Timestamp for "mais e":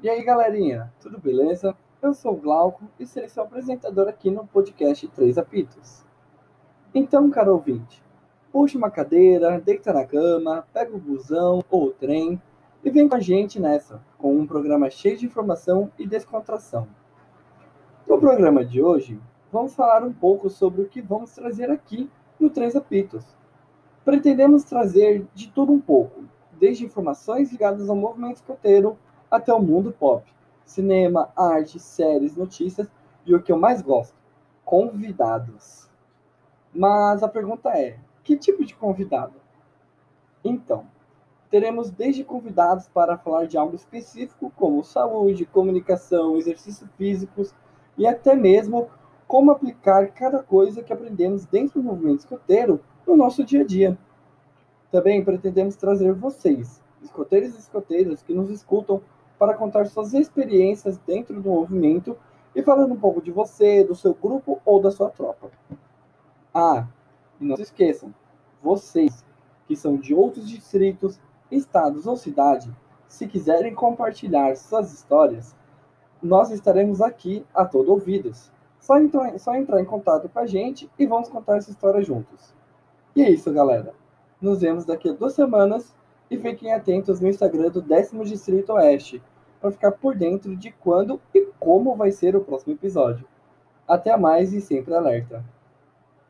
94.16-94.60